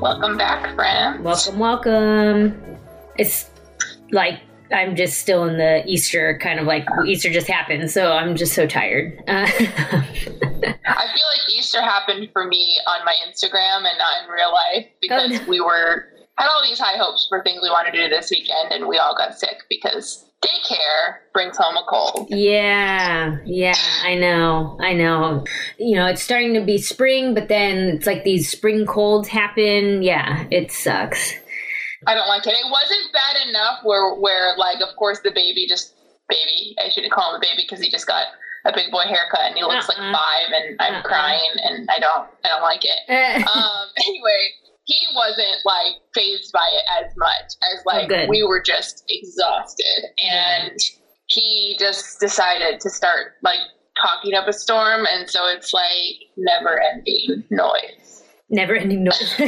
[0.00, 1.22] Welcome back, friends.
[1.22, 2.78] Welcome, welcome.
[3.16, 3.48] It's
[4.10, 8.36] like I'm just still in the Easter kind of like Easter just happened, so I'm
[8.36, 9.18] just so tired.
[9.26, 14.52] Uh, I feel like Easter happened for me on my Instagram and not in real
[14.52, 16.08] life because oh, we were
[16.38, 18.98] had all these high hopes for things we wanted to do this weekend, and we
[18.98, 22.26] all got sick because daycare brings home a cold.
[22.28, 25.44] Yeah, yeah, I know, I know.
[25.78, 30.02] You know, it's starting to be spring, but then it's like these spring colds happen.
[30.02, 31.32] Yeah, it sucks.
[32.06, 32.52] I don't like it.
[32.52, 35.94] It wasn't bad enough where, where like, of course, the baby just
[36.28, 36.74] baby.
[36.84, 38.26] I shouldn't call him a baby because he just got
[38.64, 40.02] a big boy haircut and he looks uh-uh.
[40.02, 41.02] like five, and I'm uh-uh.
[41.02, 43.46] crying, and I don't, I don't like it.
[43.48, 44.52] um, anyway
[44.86, 49.04] he wasn't like fazed by it as much as oh, like oh, we were just
[49.08, 50.04] exhausted.
[50.18, 50.78] And
[51.26, 53.58] he just decided to start like
[54.00, 55.04] talking up a storm.
[55.12, 58.22] And so it's like never ending noise.
[58.48, 59.34] Never ending noise.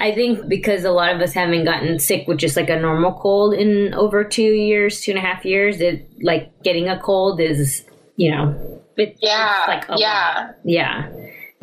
[0.00, 3.12] I think because a lot of us haven't gotten sick with just like a normal
[3.12, 7.40] cold in over two years two and a half years it like getting a cold
[7.40, 7.84] is
[8.16, 10.54] you know it, yeah like yeah lot.
[10.64, 11.08] yeah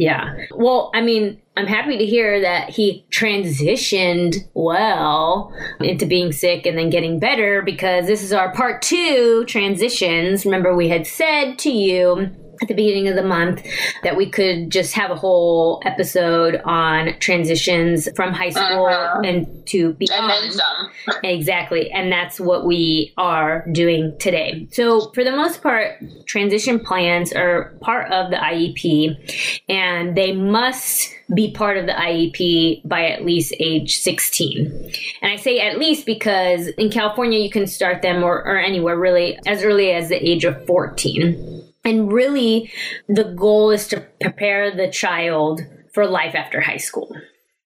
[0.01, 0.33] yeah.
[0.55, 6.75] Well, I mean, I'm happy to hear that he transitioned well into being sick and
[6.75, 10.43] then getting better because this is our part two transitions.
[10.43, 13.65] Remember, we had said to you at the beginning of the month
[14.03, 19.21] that we could just have a whole episode on transitions from high school uh-huh.
[19.23, 20.31] and to beyond.
[20.31, 21.19] And then some.
[21.23, 21.91] exactly.
[21.91, 24.67] And that's what we are doing today.
[24.71, 25.95] So, for the most part,
[26.25, 32.87] transition plans are part of the IEP and they must be part of the IEP
[32.87, 34.91] by at least age 16.
[35.21, 38.97] And I say at least because in California, you can start them or, or anywhere
[38.97, 41.70] really as early as the age of 14.
[41.83, 42.71] And really,
[43.07, 45.61] the goal is to prepare the child
[45.93, 47.09] for life after high school.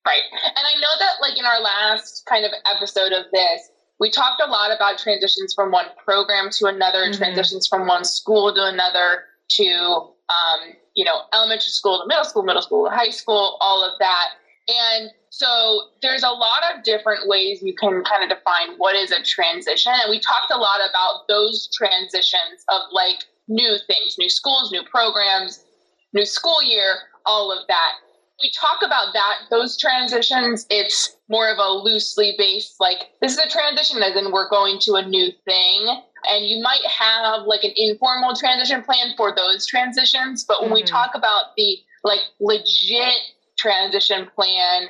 [0.05, 0.21] Right.
[0.31, 4.41] And I know that, like, in our last kind of episode of this, we talked
[4.45, 7.17] a lot about transitions from one program to another, mm-hmm.
[7.17, 12.43] transitions from one school to another, to, um, you know, elementary school to middle school,
[12.43, 14.29] middle school to high school, all of that.
[14.67, 19.11] And so there's a lot of different ways you can kind of define what is
[19.11, 19.91] a transition.
[19.93, 24.83] And we talked a lot about those transitions of like new things, new schools, new
[24.89, 25.63] programs,
[26.13, 26.95] new school year,
[27.25, 27.91] all of that.
[28.41, 33.37] We talk about that, those transitions, it's more of a loosely based, like, this is
[33.37, 36.01] a transition, as in we're going to a new thing.
[36.29, 40.43] And you might have like an informal transition plan for those transitions.
[40.43, 40.75] But when mm-hmm.
[40.75, 43.19] we talk about the like legit
[43.57, 44.87] transition plan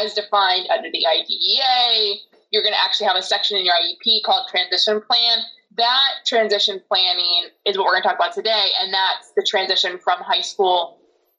[0.00, 2.20] as defined under the IDEA,
[2.50, 5.38] you're going to actually have a section in your IEP called transition plan
[5.78, 9.98] that transition planning is what we're going to talk about today, and that's the transition
[9.98, 10.98] from high school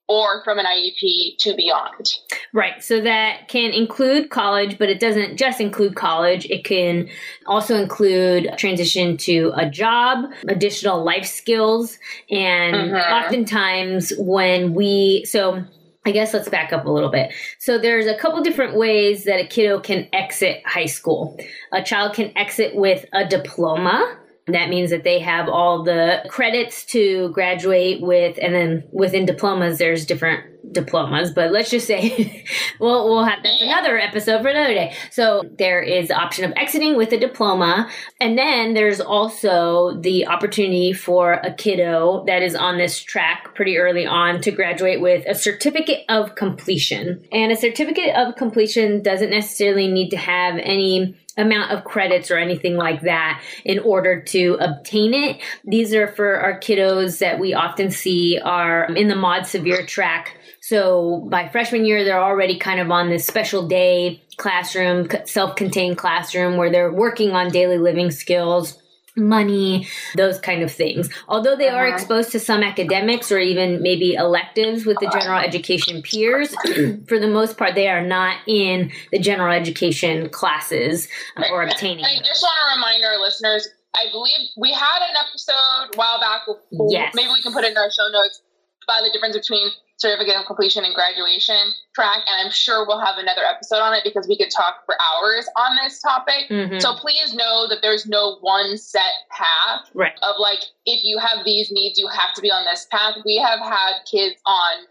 [0.10, 2.04] or from an IEP to beyond.
[2.52, 2.84] Right.
[2.84, 6.48] So that can include college, but it doesn't just include college.
[6.48, 7.08] It can
[7.46, 12.00] also include transition to a job, additional life skills,
[12.32, 12.96] and mm-hmm.
[12.96, 15.64] oftentimes when we so
[16.06, 17.32] I guess let's back up a little bit.
[17.60, 21.38] So there's a couple different ways that a kiddo can exit high school.
[21.72, 24.18] A child can exit with a diploma
[24.54, 29.78] that means that they have all the credits to graduate with, and then within diplomas,
[29.78, 31.32] there's different diplomas.
[31.32, 32.46] But let's just say,
[32.80, 34.96] we'll we'll have that's another episode for another day.
[35.12, 37.90] So there is the option of exiting with a diploma,
[38.20, 43.78] and then there's also the opportunity for a kiddo that is on this track pretty
[43.78, 47.24] early on to graduate with a certificate of completion.
[47.32, 52.38] And a certificate of completion doesn't necessarily need to have any amount of credits or
[52.38, 55.42] anything like that in order to obtain it.
[55.64, 60.38] These are for our kiddos that we often see are in the mod severe track.
[60.62, 65.98] So by freshman year, they're already kind of on this special day classroom, self contained
[65.98, 68.80] classroom where they're working on daily living skills
[69.20, 71.10] money, those kind of things.
[71.28, 71.96] Although they are uh-huh.
[71.96, 76.50] exposed to some academics or even maybe electives with the general education peers,
[77.08, 81.08] for the most part, they are not in the general education classes
[81.52, 82.06] or obtaining.
[82.06, 83.68] I just want to remind our listeners.
[83.96, 86.42] I believe we had an episode a while back.
[86.90, 87.14] Yes.
[87.16, 88.42] Maybe we can put it in our show notes
[88.84, 89.70] about the difference between
[90.00, 91.60] certificate of completion and graduation
[91.94, 92.24] track.
[92.28, 95.48] And I'm sure we'll have another episode on it because we could talk for hours
[95.58, 96.50] on this topic.
[96.50, 96.80] Mm-hmm.
[96.80, 100.14] So please know that there's no one set path right.
[100.24, 103.16] of like, if you have these needs, you have to be on this path.
[103.26, 104.88] We have had kids on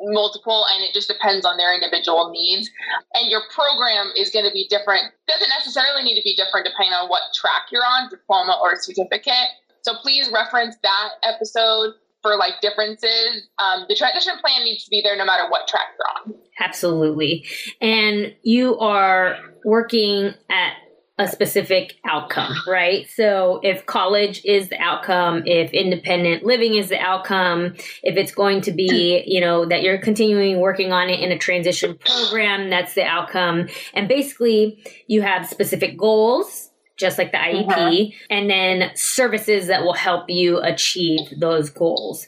[0.00, 2.70] multiple and it just depends on their individual needs
[3.14, 6.92] and your program is going to be different doesn't necessarily need to be different depending
[6.92, 9.50] on what track you're on diploma or certificate
[9.82, 15.00] so please reference that episode for like differences um, the transition plan needs to be
[15.02, 17.46] there no matter what track you're on absolutely
[17.80, 20.74] and you are working at
[21.18, 23.08] a specific outcome, right?
[23.10, 27.74] So if college is the outcome, if independent living is the outcome,
[28.04, 31.38] if it's going to be, you know, that you're continuing working on it in a
[31.38, 33.68] transition program, that's the outcome.
[33.94, 36.67] And basically, you have specific goals,
[36.98, 38.10] just like the IEP, uh-huh.
[38.30, 42.26] and then services that will help you achieve those goals.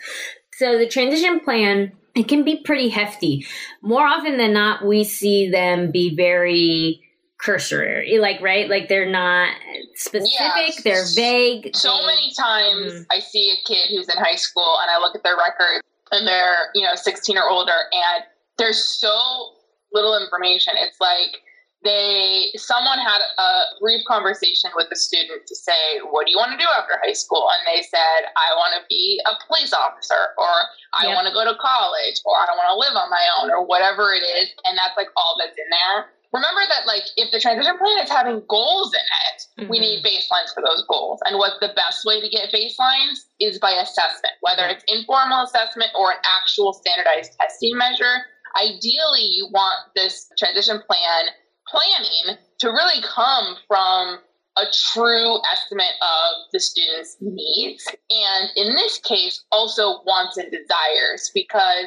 [0.52, 3.46] So the transition plan it can be pretty hefty.
[3.82, 7.02] More often than not, we see them be very
[7.42, 9.48] cursory like right like they're not
[9.94, 10.82] specific yes.
[10.82, 13.06] they're vague so many times mm.
[13.10, 15.80] i see a kid who's in high school and i look at their record
[16.10, 18.24] and they're you know 16 or older and
[18.58, 19.54] there's so
[19.94, 21.40] little information it's like
[21.82, 23.50] they someone had a
[23.80, 27.16] brief conversation with the student to say what do you want to do after high
[27.16, 27.48] school?
[27.48, 30.52] And they said i want to be a police officer or
[31.00, 31.16] i yep.
[31.16, 34.12] want to go to college or i want to live on my own or whatever
[34.12, 34.52] it is.
[34.68, 36.12] And that's like all that's in there.
[36.36, 39.70] Remember that like if the transition plan is having goals in it mm-hmm.
[39.72, 41.20] we need baselines for those goals.
[41.24, 45.96] And what the best way to get baselines is by assessment whether it's informal assessment
[45.96, 48.28] or an actual standardized testing measure.
[48.60, 51.32] Ideally you want this transition plan
[51.70, 54.18] planning to really come from
[54.58, 61.30] a true estimate of the student's needs and in this case also wants and desires
[61.32, 61.86] because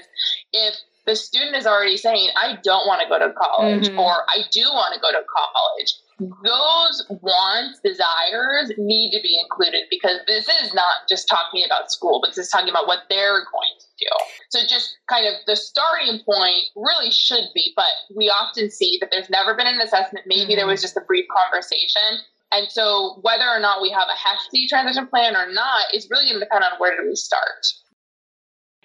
[0.53, 0.75] if
[1.05, 3.99] the student is already saying, I don't want to go to college mm-hmm.
[3.99, 5.93] or I do want to go to college.
[6.43, 12.19] Those wants, desires need to be included because this is not just talking about school,
[12.21, 14.09] but this is talking about what they're going to do.
[14.49, 17.85] So, just kind of the starting point really should be, but
[18.15, 20.25] we often see that there's never been an assessment.
[20.27, 20.57] Maybe mm-hmm.
[20.57, 22.19] there was just a brief conversation.
[22.51, 26.25] And so, whether or not we have a hefty transition plan or not is really
[26.25, 27.65] going to depend on where do we start.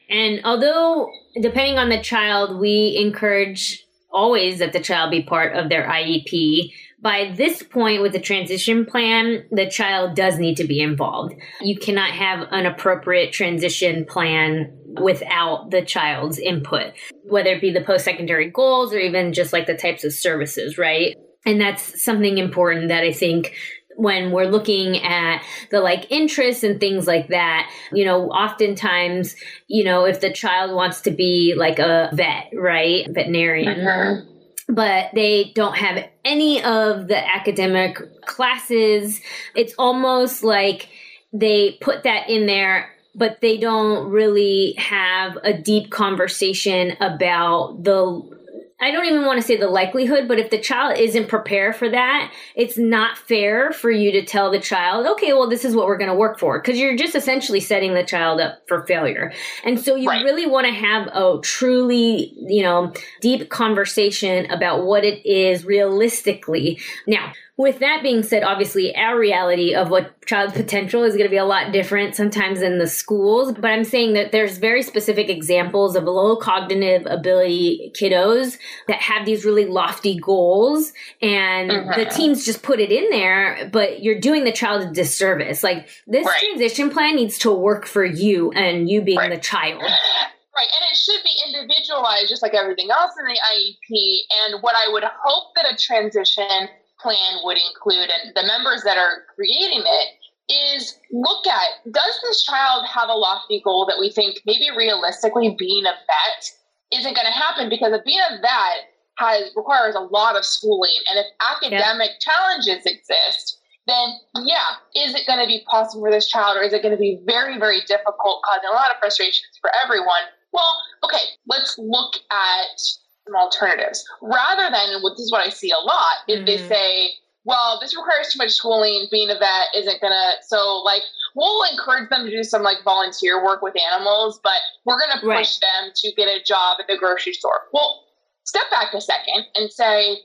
[0.09, 5.69] And although, depending on the child, we encourage always that the child be part of
[5.69, 6.73] their IEP.
[7.01, 11.35] By this point with the transition plan, the child does need to be involved.
[11.61, 16.93] You cannot have an appropriate transition plan without the child's input,
[17.25, 20.77] whether it be the post secondary goals or even just like the types of services,
[20.77, 21.15] right?
[21.47, 23.55] And that's something important that I think
[23.99, 29.35] when we're looking at the like interests and things like that, you know, oftentimes,
[29.67, 33.07] you know, if the child wants to be like a vet, right?
[33.11, 33.79] Veterinarian.
[33.79, 34.35] Mm-hmm
[34.71, 39.19] but they don't have any of the academic classes.
[39.55, 40.91] It's almost like
[41.33, 48.38] they put that in there, but they don't really have a deep conversation about the
[48.81, 51.89] I don't even want to say the likelihood, but if the child isn't prepared for
[51.89, 55.87] that, it's not fair for you to tell the child, okay, well, this is what
[55.87, 56.61] we're going to work for.
[56.61, 59.33] Because you're just essentially setting the child up for failure.
[59.65, 60.25] And so you right.
[60.25, 66.81] really want to have a truly, you know, deep conversation about what it is realistically.
[67.07, 71.31] Now, with that being said, obviously our reality of what child potential is going to
[71.31, 73.53] be a lot different sometimes in the schools.
[73.53, 79.27] But I'm saying that there's very specific examples of low cognitive ability kiddos that have
[79.27, 81.99] these really lofty goals and mm-hmm.
[81.99, 85.65] the teams just put it in there, but you're doing the child a disservice.
[85.65, 86.39] Like this right.
[86.39, 89.35] transition plan needs to work for you and you being right.
[89.35, 89.83] the child.
[89.83, 94.19] Right, and it should be individualized just like everything else in the IEP.
[94.45, 96.69] And what I would hope that a transition
[97.01, 100.09] plan would include and the members that are creating it
[100.49, 105.55] is look at does this child have a lofty goal that we think maybe realistically
[105.59, 106.51] being a vet
[106.93, 108.89] isn't going to happen because being a vet
[109.19, 112.33] has requires a lot of schooling and if academic yeah.
[112.33, 114.15] challenges exist then
[114.45, 117.01] yeah is it going to be possible for this child or is it going to
[117.01, 122.15] be very very difficult causing a lot of frustrations for everyone well okay let's look
[122.31, 122.81] at
[123.29, 126.47] some alternatives rather than what this is what I see a lot is mm-hmm.
[126.47, 127.11] they say,
[127.45, 129.07] well, this requires too much schooling.
[129.11, 130.33] Being a vet isn't gonna.
[130.47, 131.03] So like
[131.35, 135.29] we'll encourage them to do some like volunteer work with animals, but we're gonna push
[135.29, 135.59] right.
[135.61, 137.69] them to get a job at the grocery store.
[137.73, 138.05] Well,
[138.45, 140.19] step back a second and say,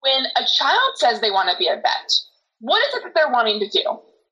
[0.00, 2.12] when a child says they want to be a vet,
[2.60, 3.84] what is it that they're wanting to do?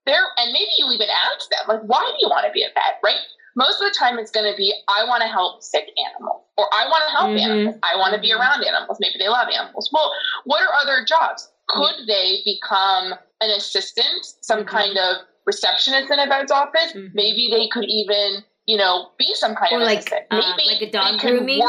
[0.06, 2.68] They're and maybe you even ask them like, why do you want to be a
[2.74, 3.00] vet?
[3.02, 3.20] Right?
[3.56, 6.66] Most of the time it's going to be I want to help sick animals or
[6.72, 7.50] I want to help mm-hmm.
[7.50, 7.76] animals.
[7.82, 8.40] I want to be mm-hmm.
[8.40, 8.98] around animals.
[9.00, 9.90] Maybe they love animals.
[9.92, 10.10] Well,
[10.44, 11.50] what are other jobs?
[11.68, 14.68] Could they become an assistant, some mm-hmm.
[14.68, 16.92] kind of receptionist in a vet's office?
[16.94, 17.14] Mm-hmm.
[17.14, 20.26] Maybe they could even, you know, be some kind or of like, assistant.
[20.30, 21.62] Uh, Maybe like a dog grooming.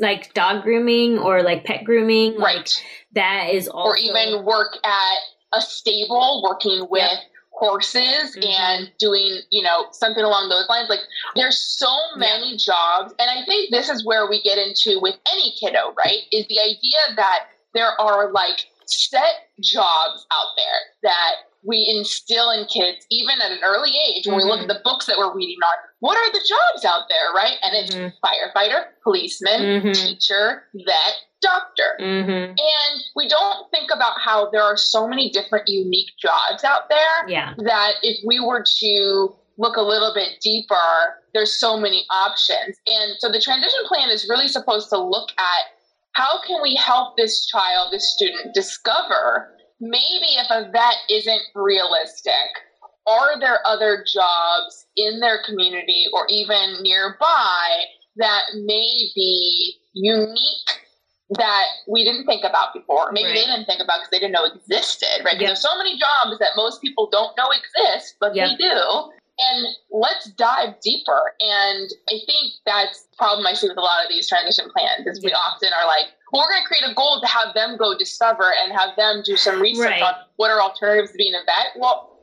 [0.00, 2.38] Like dog grooming or like pet grooming.
[2.38, 2.56] Right.
[2.56, 2.68] Like
[3.14, 3.90] that is also.
[3.90, 5.18] Or even work at
[5.52, 7.18] a stable working with yep.
[7.58, 8.42] Horses mm-hmm.
[8.42, 10.88] and doing, you know, something along those lines.
[10.88, 11.00] Like
[11.34, 12.56] there's so many yeah.
[12.58, 13.14] jobs.
[13.18, 16.22] And I think this is where we get into with any kiddo, right?
[16.30, 22.64] Is the idea that there are like set jobs out there that we instill in
[22.66, 24.44] kids even at an early age when mm-hmm.
[24.46, 24.78] we look at mm-hmm.
[24.78, 27.94] the books that we're reading on what are the jobs out there right and it's
[27.94, 28.14] mm-hmm.
[28.24, 29.92] firefighter policeman mm-hmm.
[29.92, 32.30] teacher vet doctor mm-hmm.
[32.30, 37.28] and we don't think about how there are so many different unique jobs out there
[37.28, 37.54] yeah.
[37.58, 40.74] that if we were to look a little bit deeper
[41.34, 45.78] there's so many options and so the transition plan is really supposed to look at
[46.12, 52.32] how can we help this child this student discover maybe if a vet isn't realistic,
[53.06, 57.84] are there other jobs in their community or even nearby
[58.16, 60.68] that may be unique
[61.30, 63.10] that we didn't think about before?
[63.12, 63.34] Maybe right.
[63.34, 65.40] they didn't think about because they didn't know existed, right?
[65.40, 65.40] Yep.
[65.40, 68.50] There's so many jobs that most people don't know exist, but yep.
[68.50, 69.12] they do.
[69.38, 71.32] And let's dive deeper.
[71.40, 75.06] And I think that's the problem I see with a lot of these transition plans
[75.06, 77.96] is we often are like, we're going to create a goal to have them go
[77.96, 80.02] discover and have them do some research right.
[80.02, 81.80] on what are alternatives to being a vet.
[81.80, 82.18] Well,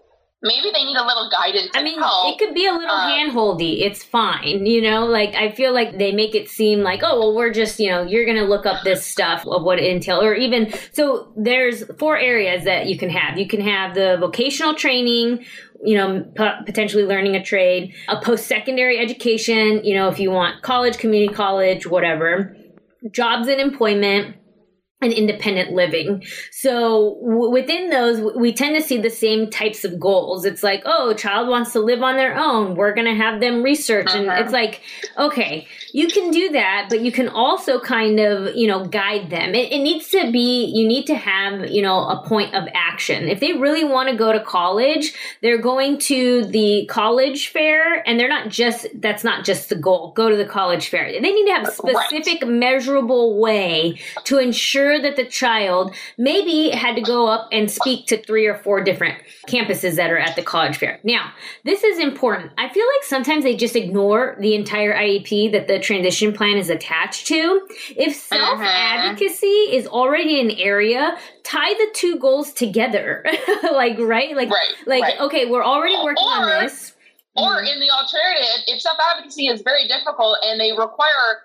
[0.45, 1.71] maybe they need a little guidance.
[1.74, 2.33] I mean, help.
[2.33, 3.81] it could be a little um, handholdy.
[3.81, 5.05] It's fine, you know.
[5.05, 8.03] Like I feel like they make it seem like, oh, well, we're just, you know,
[8.03, 11.33] you're going to look up this stuff of what it entails, or even so.
[11.35, 13.38] There's four areas that you can have.
[13.38, 15.45] You can have the vocational training.
[15.83, 19.83] You know, p- potentially learning a trade, a post secondary education.
[19.83, 22.55] You know, if you want college, community college, whatever
[23.12, 24.35] jobs and employment
[25.01, 26.24] and independent living.
[26.51, 30.45] So w- within those, w- we tend to see the same types of goals.
[30.45, 32.75] It's like, oh, child wants to live on their own.
[32.75, 34.07] We're going to have them research.
[34.07, 34.19] Uh-huh.
[34.19, 34.81] And it's like,
[35.17, 39.56] okay, you can do that, but you can also kind of, you know, guide them.
[39.56, 43.30] It, it needs to be, you need to have, you know, a point of action.
[43.30, 48.20] If they really want to go to college, they're going to the college fair and
[48.20, 50.12] they're not just, that's not just the goal.
[50.18, 51.10] Go to the college fair.
[51.10, 52.52] They need to have a specific, right.
[52.52, 58.22] measurable way to ensure that the child maybe had to go up and speak to
[58.22, 61.00] three or four different campuses that are at the college fair.
[61.06, 61.32] Now,
[61.64, 62.52] this is important.
[62.58, 66.70] I feel like sometimes they just ignore the entire IEP that the transition plan is
[66.70, 67.68] attached to.
[67.96, 69.77] If self advocacy uh-huh.
[69.77, 73.25] is already an area, tie the two goals together.
[73.63, 74.36] like, right?
[74.36, 75.20] Like, right, like, right.
[75.22, 76.94] okay, we're already working or, on this.
[77.36, 77.68] Or mm-hmm.
[77.68, 81.42] in the alternative, if self advocacy is very difficult and they require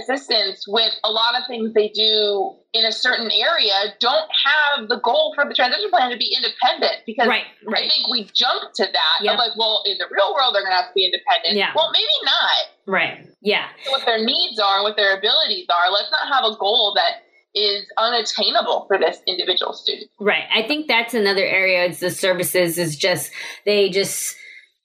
[0.00, 4.98] assistance with a lot of things they do in a certain area don't have the
[5.00, 7.84] goal for the transition plan to be independent because right, right.
[7.84, 9.34] I think we jump to that yep.
[9.34, 11.56] of like, well, in the real world they're gonna have to be independent.
[11.56, 11.72] Yeah.
[11.74, 12.64] Well, maybe not.
[12.86, 13.26] Right.
[13.42, 13.66] Yeah.
[13.88, 15.90] what their needs are, what their abilities are.
[15.90, 17.22] Let's not have a goal that
[17.54, 20.10] is unattainable for this individual student.
[20.18, 20.44] Right.
[20.54, 21.84] I think that's another area.
[21.84, 23.30] It's the services is just
[23.64, 24.36] they just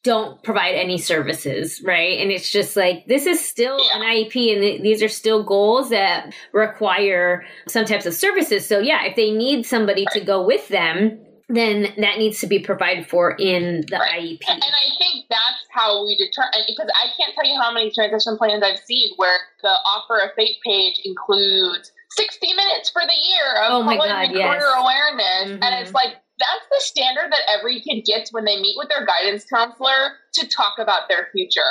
[0.08, 2.18] don't provide any services, right?
[2.22, 3.98] And it's just like this is still yeah.
[3.98, 8.66] an IEP, and th- these are still goals that require some types of services.
[8.66, 10.14] So yeah, if they need somebody right.
[10.14, 14.40] to go with them, then that needs to be provided for in the right.
[14.40, 14.40] IEP.
[14.48, 18.38] And I think that's how we determine because I can't tell you how many transition
[18.38, 23.64] plans I've seen where the offer a FAPE page includes 60 minutes for the year
[23.66, 24.64] of oh my God, yes.
[24.78, 25.52] awareness.
[25.52, 25.64] Mm-hmm.
[25.64, 29.06] And it's like that's the standard that every kid gets when they meet with their
[29.06, 31.62] guidance counselor to talk about their future.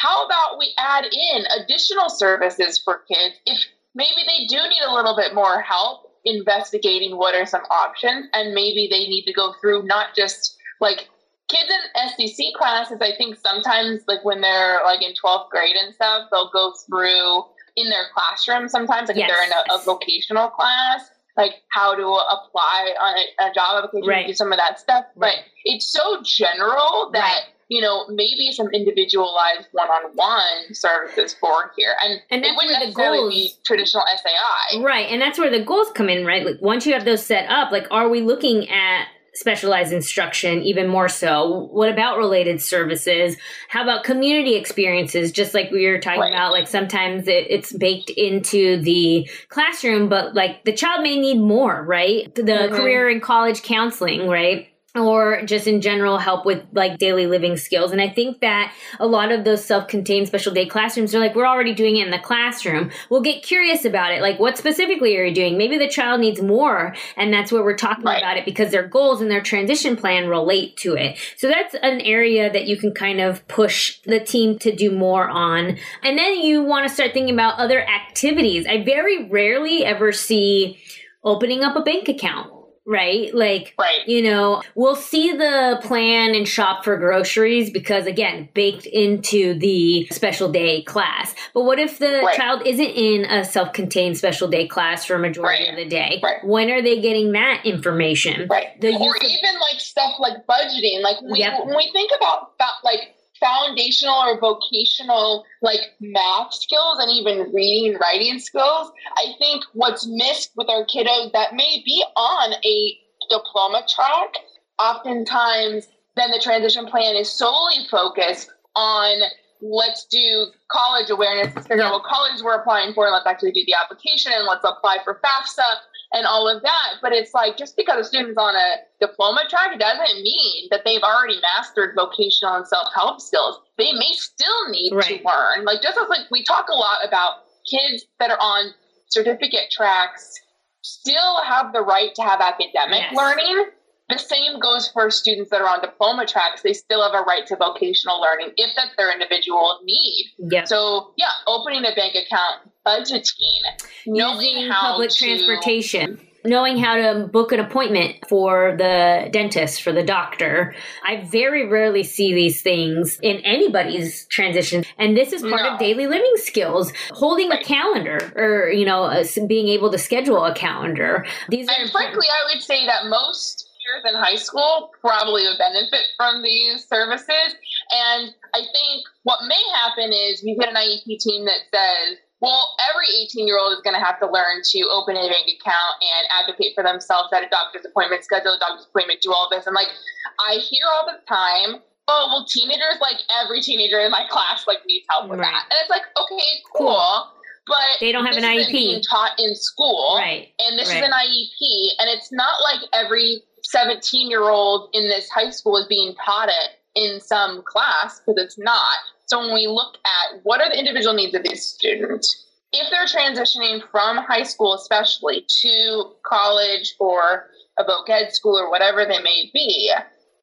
[0.00, 3.58] How about we add in additional services for kids if
[3.94, 8.54] maybe they do need a little bit more help investigating what are some options and
[8.54, 11.08] maybe they need to go through not just like
[11.48, 15.94] kids in SDC classes, I think sometimes like when they're like in 12th grade and
[15.94, 17.44] stuff, they'll go through
[17.76, 19.30] in their classroom sometimes, like yes.
[19.30, 23.84] if they're in a, a vocational class, like how to apply on a, a job
[23.84, 24.26] application, right.
[24.26, 25.04] do some of that stuff.
[25.16, 25.36] Right.
[25.36, 27.20] But it's so general that.
[27.20, 32.86] Right you know, maybe some individualized one-on-one services for here, and, and that's it wouldn't
[32.86, 35.06] the goals, be traditional SAI, right?
[35.10, 36.46] And that's where the goals come in, right?
[36.46, 40.88] Like once you have those set up, like are we looking at specialized instruction even
[40.88, 43.36] more so what about related services
[43.68, 46.32] how about community experiences just like we were talking right.
[46.32, 51.38] about like sometimes it, it's baked into the classroom but like the child may need
[51.38, 52.74] more right the mm-hmm.
[52.74, 57.92] career and college counseling right or just in general help with like daily living skills.
[57.92, 61.46] And I think that a lot of those self-contained special day classrooms are like, we're
[61.46, 62.90] already doing it in the classroom.
[63.10, 64.22] We'll get curious about it.
[64.22, 65.58] Like, what specifically are you doing?
[65.58, 66.94] Maybe the child needs more.
[67.16, 68.18] And that's where we're talking right.
[68.18, 71.18] about it because their goals and their transition plan relate to it.
[71.36, 75.28] So that's an area that you can kind of push the team to do more
[75.28, 75.76] on.
[76.02, 78.66] And then you want to start thinking about other activities.
[78.66, 80.80] I very rarely ever see
[81.22, 82.57] opening up a bank account
[82.88, 83.32] right?
[83.34, 84.00] Like, right.
[84.06, 90.08] you know, we'll see the plan and shop for groceries because, again, baked into the
[90.10, 91.34] special day class.
[91.52, 92.34] But what if the right.
[92.34, 95.70] child isn't in a self contained special day class for a majority right.
[95.70, 96.22] of the day?
[96.42, 98.48] When are they getting that information?
[98.48, 98.80] Right.
[98.80, 101.02] The or even like stuff like budgeting.
[101.02, 101.66] Like, we, yep.
[101.66, 107.92] when we think about, about like, foundational or vocational like math skills and even reading
[107.92, 108.90] and writing skills.
[109.16, 112.98] I think what's missed with our kiddos that may be on a
[113.30, 114.34] diploma track,
[114.78, 119.20] oftentimes then the transition plan is solely focused on
[119.60, 123.52] let's do college awareness, let's figure out what college we're applying for, and let's actually
[123.52, 125.62] do the application and let's apply for FAFSA
[126.12, 126.94] and all of that.
[127.02, 131.02] But it's like just because a student's on a diploma track doesn't mean that they've
[131.02, 133.60] already mastered vocational and self help skills.
[133.76, 135.04] They may still need right.
[135.04, 135.64] to learn.
[135.64, 138.72] Like just as like we talk a lot about kids that are on
[139.08, 140.34] certificate tracks
[140.82, 143.14] still have the right to have academic yes.
[143.14, 143.66] learning.
[144.08, 146.62] The same goes for students that are on diploma tracks.
[146.62, 150.32] They still have a right to vocational learning if that's their individual need.
[150.38, 150.64] Yeah.
[150.64, 153.60] So yeah, opening a bank account, budgeting,
[154.06, 159.92] knowing how public to, transportation knowing how to book an appointment for the dentist, for
[159.92, 160.74] the doctor.
[161.04, 164.84] I very rarely see these things in anybody's transition.
[164.98, 165.74] And this is part no.
[165.74, 166.92] of daily living skills.
[167.10, 167.60] Holding right.
[167.60, 171.26] a calendar or, you know, being able to schedule a calendar.
[171.48, 173.67] These and frankly, I would say that most
[174.04, 177.56] in high school probably would benefit from these services.
[177.90, 182.76] And I think what may happen is you get an IEP team that says, well,
[182.90, 185.94] every 18 year old is going to have to learn to open a bank account
[185.98, 189.66] and advocate for themselves at a doctor's appointment, schedule a doctor's appointment, do all this.
[189.66, 189.90] And like,
[190.38, 194.78] I hear all the time, oh, well, teenagers, like every teenager in my class, like
[194.86, 195.50] needs help with right.
[195.50, 195.66] that.
[195.70, 196.94] And it's like, okay, cool.
[196.94, 197.32] cool.
[197.66, 200.48] But they don't have an IEP being taught in school, right?
[200.58, 201.02] And this right.
[201.02, 205.76] is an IEP, and it's not like every 17 year old in this high school
[205.76, 208.96] is being taught it in some class because it's not.
[209.26, 213.04] So when we look at what are the individual needs of these students, if they're
[213.04, 219.20] transitioning from high school, especially to college or a voc ed school or whatever they
[219.22, 219.92] may be,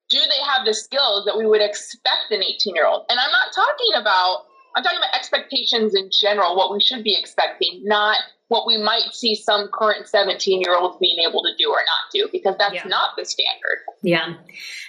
[0.09, 3.05] do they have the skills that we would expect an 18 year old?
[3.09, 7.17] And I'm not talking about, I'm talking about expectations in general, what we should be
[7.17, 11.69] expecting, not what we might see some current 17 year olds being able to do
[11.69, 12.88] or not do, because that's yeah.
[12.88, 13.79] not the standard.
[14.03, 14.36] Yeah.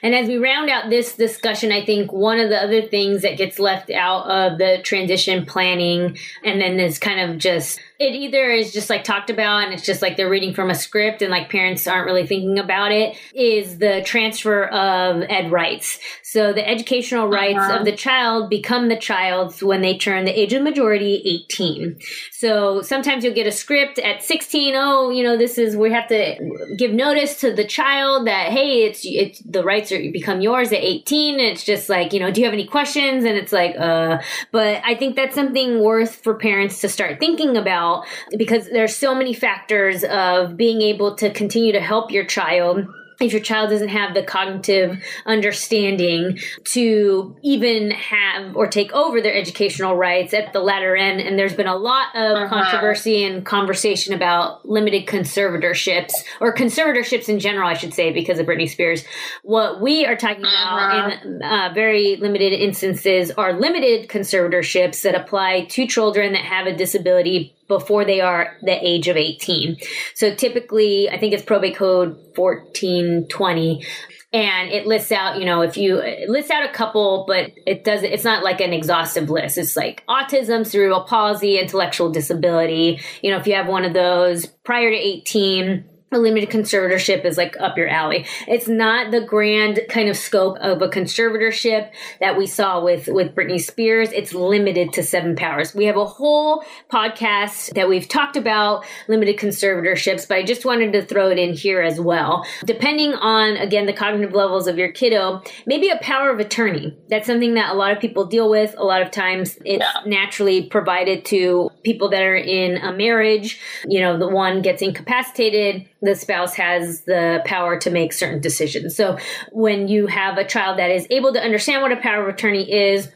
[0.03, 3.38] And as we round out this discussion, I think one of the other things that
[3.38, 8.51] gets left out of the transition planning and then is kind of just it either
[8.51, 11.31] is just like talked about and it's just like they're reading from a script and
[11.31, 15.99] like parents aren't really thinking about it is the transfer of ed rights.
[16.23, 17.79] So the educational rights uh-huh.
[17.79, 21.99] of the child become the child's when they turn the age of majority 18.
[22.33, 26.09] So sometimes you'll get a script at 16, oh, you know, this is we have
[26.09, 30.72] to give notice to the child that hey, it's it's the rights are become yours
[30.72, 33.24] at 18 and it's just like, you know, do you have any questions?
[33.24, 34.18] And it's like uh
[34.52, 38.06] but I think that's something worth for parents to start thinking about
[38.37, 42.87] because there's so many factors of being able to continue to help your child
[43.20, 49.35] if your child doesn't have the cognitive understanding to even have or take over their
[49.35, 51.20] educational rights at the latter end.
[51.20, 52.48] And there's been a lot of uh-huh.
[52.48, 58.46] controversy and conversation about limited conservatorships or conservatorships in general, I should say, because of
[58.46, 59.05] Britney Spears.
[59.42, 61.18] What we are talking about uh-huh.
[61.24, 66.76] in uh, very limited instances are limited conservatorships that apply to children that have a
[66.76, 69.76] disability before they are the age of 18.
[70.14, 73.85] So typically, I think it's probate code 1420
[74.33, 75.96] and it lists out, you know, if you
[76.29, 79.57] lists out a couple, but it doesn't, it's not like an exhaustive list.
[79.57, 83.00] It's like autism, cerebral palsy, intellectual disability.
[83.22, 87.37] You know, if you have one of those prior to 18, a limited conservatorship is
[87.37, 88.27] like up your alley.
[88.47, 91.90] It's not the grand kind of scope of a conservatorship
[92.21, 94.12] that we saw with with Britney Spears.
[94.12, 95.75] It's limited to seven powers.
[95.75, 100.92] We have a whole podcast that we've talked about limited conservatorships, but I just wanted
[100.92, 102.47] to throw it in here as well.
[102.64, 106.97] Depending on again the cognitive levels of your kiddo, maybe a power of attorney.
[107.09, 108.77] That's something that a lot of people deal with.
[108.79, 110.03] A lot of times it's yeah.
[110.07, 113.61] naturally provided to people that are in a marriage.
[113.88, 118.97] You know, the one gets incapacitated the spouse has the power to make certain decisions.
[118.97, 119.19] So
[119.53, 122.71] when you have a child that is able to understand what a power of attorney
[122.71, 123.09] is,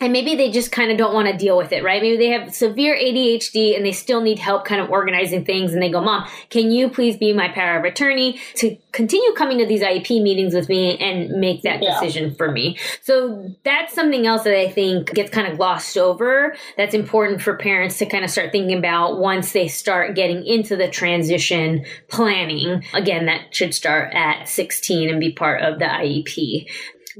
[0.00, 2.00] and maybe they just kind of don't want to deal with it, right?
[2.00, 5.72] Maybe they have severe ADHD and they still need help kind of organizing things.
[5.72, 9.58] And they go, Mom, can you please be my power of attorney to continue coming
[9.58, 11.98] to these IEP meetings with me and make that yeah.
[11.98, 12.78] decision for me?
[13.02, 16.54] So that's something else that I think gets kind of glossed over.
[16.76, 20.76] That's important for parents to kind of start thinking about once they start getting into
[20.76, 22.84] the transition planning.
[22.94, 26.68] Again, that should start at 16 and be part of the IEP.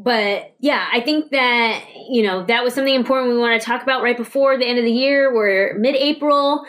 [0.00, 3.82] But yeah, I think that, you know, that was something important we want to talk
[3.82, 5.34] about right before the end of the year.
[5.34, 6.64] We're mid April.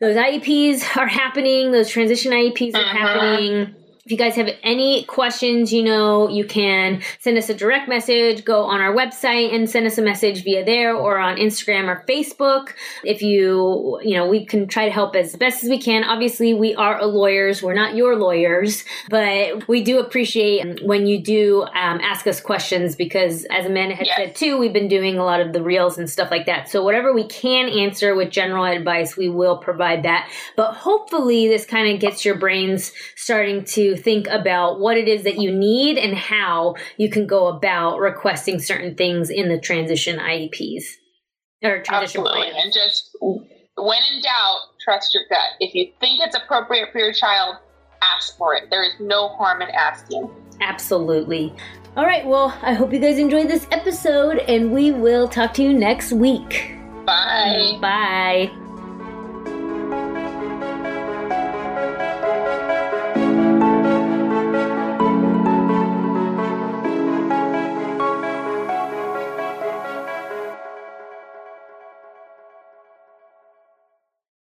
[0.00, 2.96] Those IEPs are happening, those transition IEPs are uh-huh.
[2.96, 3.74] happening.
[4.08, 8.42] If you guys have any questions, you know, you can send us a direct message,
[8.42, 12.06] go on our website and send us a message via there or on Instagram or
[12.08, 12.70] Facebook.
[13.04, 16.04] If you, you know, we can try to help as best as we can.
[16.04, 17.62] Obviously, we are lawyers.
[17.62, 22.96] We're not your lawyers, but we do appreciate when you do um, ask us questions
[22.96, 24.16] because as Amanda had yes.
[24.16, 26.70] said too, we've been doing a lot of the reels and stuff like that.
[26.70, 30.30] So whatever we can answer with general advice, we will provide that.
[30.56, 35.24] But hopefully this kind of gets your brains starting to think about what it is
[35.24, 40.18] that you need and how you can go about requesting certain things in the transition
[40.18, 40.84] IEPs
[41.62, 42.58] or transition Absolutely.
[42.58, 45.38] And just when in doubt, trust your gut.
[45.60, 47.56] If you think it's appropriate for your child,
[48.02, 48.70] ask for it.
[48.70, 50.30] There is no harm in asking.
[50.60, 51.54] Absolutely.
[51.96, 55.62] All right, well, I hope you guys enjoyed this episode and we will talk to
[55.62, 56.76] you next week.
[57.04, 57.78] Bye.
[57.80, 58.67] Bye.